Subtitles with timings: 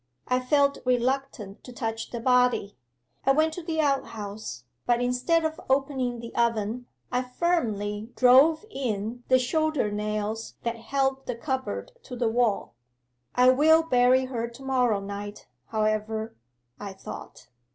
[0.27, 2.75] I felt reluctant to touch the body.
[3.23, 9.23] I went to the outhouse, but instead of opening the oven, I firmly drove in
[9.27, 12.73] the shoulder nails that held the cupboard to the wall.
[13.35, 16.35] "I will bury her to morrow night, however,"
[16.79, 17.49] I thought.